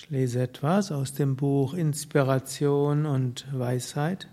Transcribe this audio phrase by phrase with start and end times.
[0.00, 4.28] Ich lese etwas aus dem Buch Inspiration und Weisheit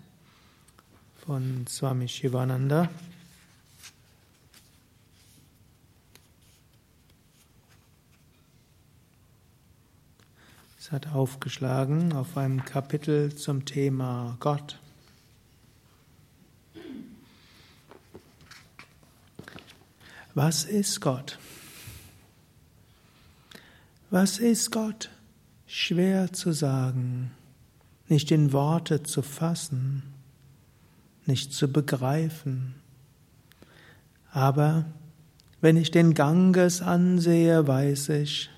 [1.26, 2.88] von Swami Shivananda.
[10.78, 14.78] Es hat aufgeschlagen auf einem Kapitel zum Thema Gott.
[20.32, 21.40] Was ist Gott?
[24.10, 25.10] Was ist Gott?
[25.66, 27.32] Schwer zu sagen,
[28.08, 30.02] nicht in Worte zu fassen,
[31.26, 32.76] nicht zu begreifen.
[34.30, 34.84] Aber
[35.60, 38.50] wenn ich den Ganges ansehe, weiß ich,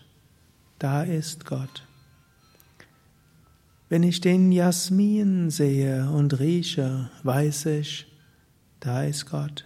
[0.79, 1.85] da ist Gott.
[3.89, 8.07] Wenn ich den Jasmin sehe und rieche, weiß ich,
[8.81, 9.65] da ist Gott.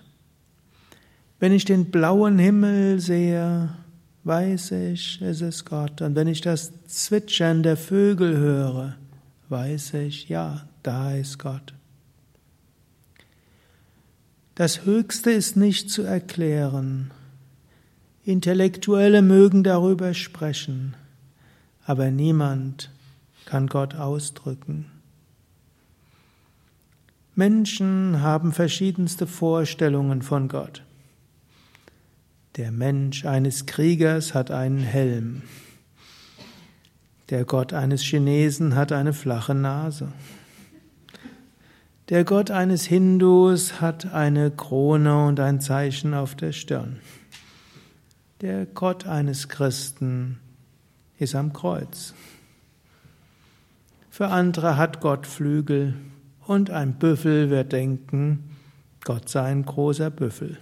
[1.41, 3.71] Wenn ich den blauen Himmel sehe,
[4.25, 6.01] weiß ich, es ist Gott.
[6.03, 8.97] Und wenn ich das Zwitschern der Vögel höre,
[9.49, 11.75] weiß ich, ja, da ist Gott.
[14.55, 17.11] Das Höchste ist nicht zu erklären.
[18.25, 20.95] Intellektuelle mögen darüber sprechen,
[21.85, 22.91] aber niemand
[23.47, 24.87] kann Gott ausdrücken.
[27.35, 30.83] Menschen haben verschiedenste Vorstellungen von Gott.
[32.57, 35.43] Der Mensch eines Kriegers hat einen Helm.
[37.31, 40.13] Der Gott eines Chinesen hat eine flache Nase.
[42.11, 47.01] Der Gott eines Hindus hat eine Krone und ein Zeichen auf der Stirn.
[48.43, 50.39] Der Gott eines Christen
[51.19, 52.13] ist am Kreuz.
[54.11, 55.95] Für andere hat Gott Flügel
[56.47, 58.51] und ein Büffel wird denken,
[59.05, 60.59] Gott sei ein großer Büffel.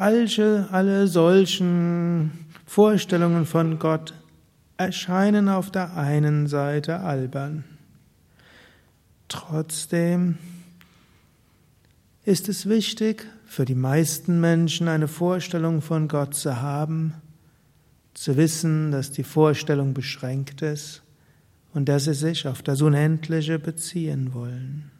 [0.00, 2.30] Alle, alle solchen
[2.66, 4.14] Vorstellungen von Gott
[4.76, 7.64] erscheinen auf der einen Seite albern.
[9.26, 10.38] Trotzdem
[12.24, 17.14] ist es wichtig, für die meisten Menschen eine Vorstellung von Gott zu haben,
[18.14, 21.02] zu wissen, dass die Vorstellung beschränkt ist
[21.74, 24.92] und dass sie sich auf das Unendliche beziehen wollen.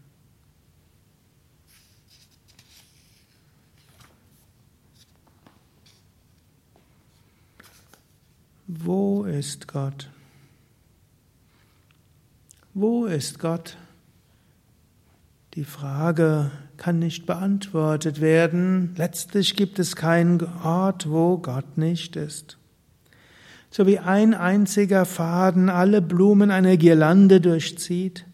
[8.70, 10.10] Wo ist Gott?
[12.74, 13.78] Wo ist Gott?
[15.54, 18.94] Die Frage kann nicht beantwortet werden.
[18.94, 22.58] Letztlich gibt es keinen Ort, wo Gott nicht ist.
[23.70, 28.26] So wie ein einziger Faden alle Blumen einer Girlande durchzieht,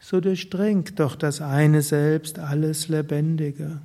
[0.00, 3.80] so durchdringt doch das eine selbst alles Lebendige.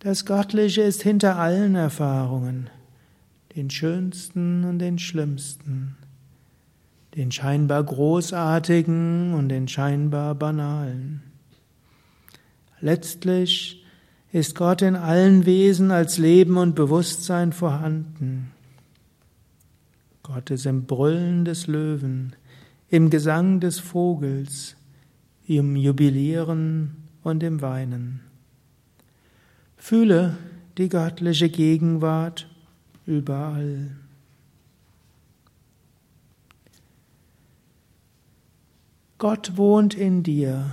[0.00, 2.68] Das Göttliche ist hinter allen Erfahrungen
[3.56, 5.96] den schönsten und den schlimmsten,
[7.14, 11.22] den scheinbar großartigen und den scheinbar banalen.
[12.80, 13.84] Letztlich
[14.32, 18.50] ist Gott in allen Wesen als Leben und Bewusstsein vorhanden.
[20.22, 22.34] Gott ist im Brüllen des Löwen,
[22.88, 24.76] im Gesang des Vogels,
[25.46, 28.20] im Jubilieren und im Weinen.
[29.76, 30.38] Fühle
[30.78, 32.48] die göttliche Gegenwart
[33.06, 33.90] überall.
[39.18, 40.72] Gott wohnt in dir.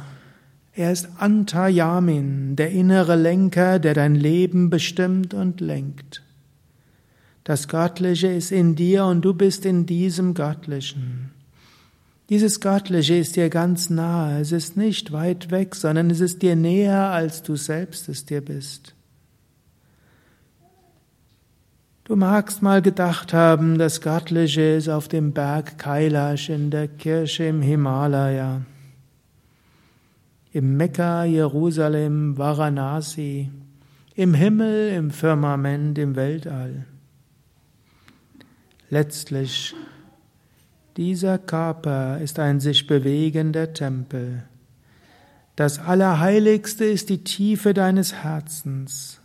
[0.74, 6.24] Er ist Antayamin, der innere Lenker, der dein Leben bestimmt und lenkt.
[7.44, 11.32] Das Göttliche ist in dir und du bist in diesem Göttlichen.
[12.30, 16.56] Dieses Göttliche ist dir ganz nahe, es ist nicht weit weg, sondern es ist dir
[16.56, 18.94] näher, als du selbst es dir bist.
[22.10, 27.44] Du magst mal gedacht haben, das Göttliche ist auf dem Berg Kailash in der Kirche
[27.44, 28.64] im Himalaya,
[30.52, 33.52] im Mekka, Jerusalem, Varanasi,
[34.16, 36.88] im Himmel, im Firmament, im Weltall.
[38.90, 39.76] Letztlich,
[40.98, 44.46] dieser Körper ist ein sich bewegender Tempel.
[45.56, 49.22] Das Allerheiligste ist die Tiefe deines Herzens.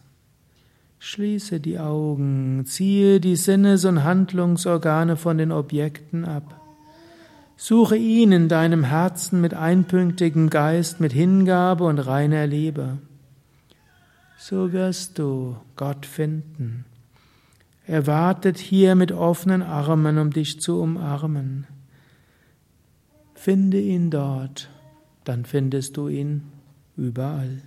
[1.06, 6.59] Schließe die Augen, ziehe die Sinnes- und Handlungsorgane von den Objekten ab.
[7.59, 12.97] Suche ihn in deinem Herzen mit einpünktigem Geist, mit Hingabe und reiner Liebe.
[14.39, 16.87] So wirst du Gott finden.
[17.87, 21.67] Er wartet hier mit offenen Armen, um dich zu umarmen.
[23.35, 24.71] Finde ihn dort,
[25.25, 26.45] dann findest du ihn
[26.97, 27.61] überall.